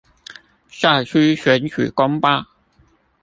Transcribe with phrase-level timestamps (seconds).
[0.81, 2.47] 再出選舉公報